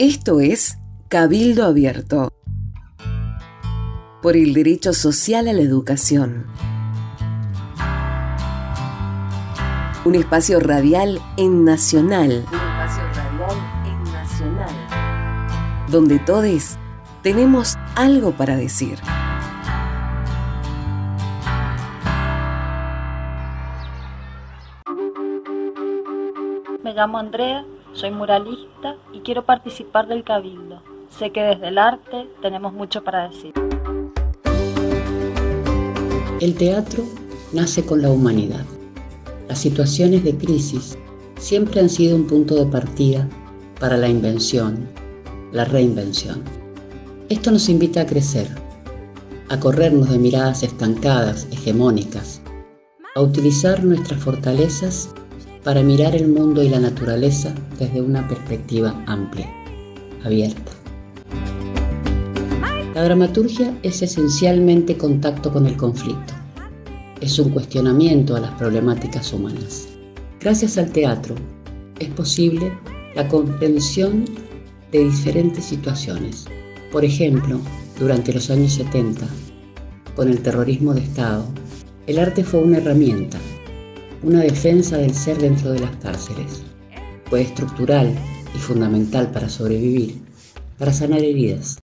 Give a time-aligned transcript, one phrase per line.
[0.00, 0.78] Esto es
[1.10, 2.30] Cabildo Abierto
[4.22, 6.46] por el derecho social a la educación.
[10.06, 12.46] Un espacio radial en Nacional.
[12.48, 15.86] Un espacio radial en Nacional.
[15.90, 16.78] Donde todos
[17.22, 18.98] tenemos algo para decir.
[26.82, 30.82] Me llamo Andrea soy muralista y quiero participar del cabildo.
[31.08, 33.52] Sé que desde el arte tenemos mucho para decir.
[36.40, 37.04] El teatro
[37.52, 38.64] nace con la humanidad.
[39.48, 40.96] Las situaciones de crisis
[41.38, 43.28] siempre han sido un punto de partida
[43.80, 44.88] para la invención,
[45.52, 46.42] la reinvención.
[47.28, 48.48] Esto nos invita a crecer,
[49.48, 52.40] a corrernos de miradas estancadas, hegemónicas,
[53.14, 55.10] a utilizar nuestras fortalezas
[55.64, 59.48] para mirar el mundo y la naturaleza desde una perspectiva amplia,
[60.24, 60.72] abierta.
[62.94, 66.34] La dramaturgia es esencialmente contacto con el conflicto.
[67.20, 69.88] Es un cuestionamiento a las problemáticas humanas.
[70.40, 71.34] Gracias al teatro
[71.98, 72.72] es posible
[73.14, 74.24] la comprensión
[74.90, 76.46] de diferentes situaciones.
[76.90, 77.60] Por ejemplo,
[77.98, 79.26] durante los años 70,
[80.16, 81.44] con el terrorismo de Estado,
[82.06, 83.38] el arte fue una herramienta
[84.22, 86.62] una defensa del ser dentro de las cárceles.
[87.30, 88.12] Fue estructural
[88.54, 90.20] y fundamental para sobrevivir,
[90.78, 91.78] para sanar heridas.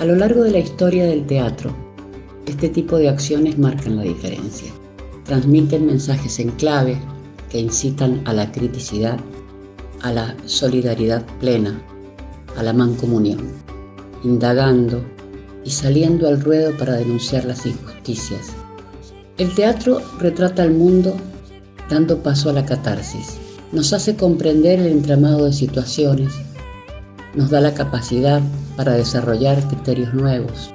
[0.00, 1.74] A lo largo de la historia del teatro,
[2.46, 4.72] este tipo de acciones marcan la diferencia.
[5.24, 6.96] Transmiten mensajes en clave
[7.50, 9.18] que incitan a la criticidad,
[10.02, 11.82] a la solidaridad plena,
[12.56, 13.40] a la mancomunión,
[14.22, 15.02] indagando
[15.64, 18.52] y saliendo al ruedo para denunciar las injusticias
[19.38, 21.16] el teatro retrata al mundo
[21.88, 23.38] dando paso a la catarsis.
[23.72, 26.32] Nos hace comprender el entramado de situaciones,
[27.34, 28.42] nos da la capacidad
[28.76, 30.70] para desarrollar criterios nuevos,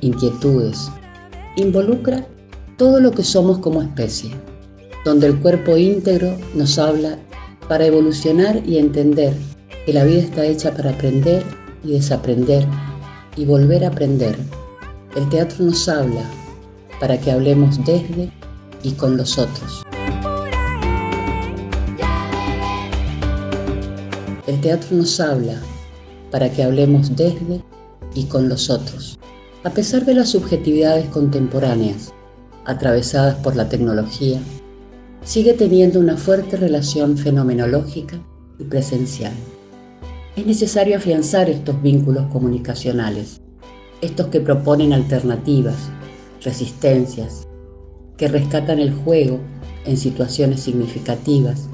[0.00, 0.88] inquietudes,
[1.56, 2.24] involucra
[2.76, 4.30] todo lo que somos como especie,
[5.04, 7.18] donde el cuerpo íntegro nos habla
[7.68, 9.34] para evolucionar y entender
[9.84, 11.42] que la vida está hecha para aprender
[11.82, 12.64] y desaprender
[13.36, 14.36] y volver a aprender.
[15.16, 16.22] El teatro nos habla
[17.00, 18.30] para que hablemos desde
[18.82, 19.84] y con los otros.
[24.46, 25.60] El teatro nos habla
[26.30, 27.62] para que hablemos desde
[28.14, 29.18] y con los otros.
[29.64, 32.12] A pesar de las subjetividades contemporáneas,
[32.64, 34.40] atravesadas por la tecnología,
[35.24, 38.16] sigue teniendo una fuerte relación fenomenológica
[38.58, 39.32] y presencial.
[40.36, 43.40] Es necesario afianzar estos vínculos comunicacionales,
[44.00, 45.90] estos que proponen alternativas,
[46.46, 47.46] resistencias,
[48.16, 49.40] que rescatan el juego
[49.84, 51.68] en situaciones significativas,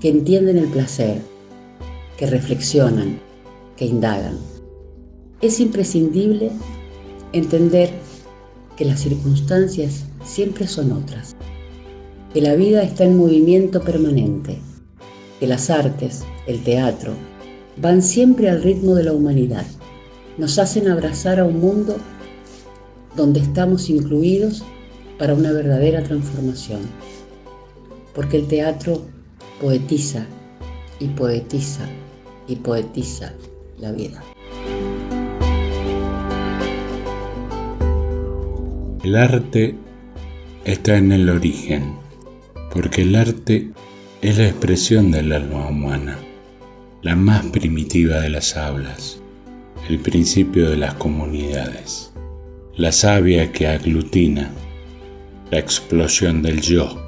[0.00, 1.20] que entienden el placer,
[2.16, 3.20] que reflexionan,
[3.76, 4.38] que indagan.
[5.42, 6.50] Es imprescindible
[7.32, 7.90] entender
[8.76, 11.36] que las circunstancias siempre son otras,
[12.32, 14.58] que la vida está en movimiento permanente,
[15.38, 17.12] que las artes, el teatro,
[17.76, 19.66] van siempre al ritmo de la humanidad,
[20.38, 21.96] nos hacen abrazar a un mundo
[23.16, 24.64] donde estamos incluidos
[25.18, 26.80] para una verdadera transformación.
[28.14, 29.02] Porque el teatro
[29.60, 30.26] poetiza
[30.98, 31.86] y poetiza
[32.46, 33.32] y poetiza
[33.78, 34.22] la vida.
[39.02, 39.74] El arte
[40.64, 41.94] está en el origen,
[42.72, 43.70] porque el arte
[44.22, 46.18] es la expresión del alma humana,
[47.02, 49.18] la más primitiva de las hablas,
[49.90, 52.14] el principio de las comunidades
[52.76, 54.50] la savia que aglutina,
[55.52, 57.00] la explosión del yo,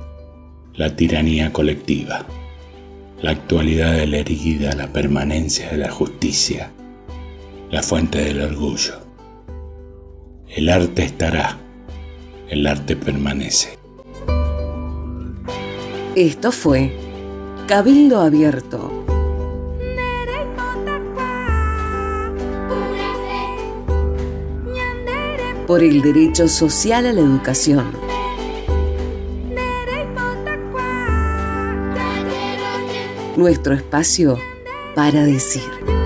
[0.75, 2.25] la tiranía colectiva,
[3.21, 6.71] la actualidad de la herida, la permanencia de la justicia,
[7.73, 8.95] la fuente del orgullo.
[10.49, 11.59] El arte estará,
[12.49, 13.77] el arte permanece.
[16.15, 16.93] Esto fue
[17.67, 18.96] Cabildo Abierto
[25.67, 27.93] por el derecho social a la educación.
[33.37, 34.39] Nuestro espacio
[34.95, 36.06] para decir.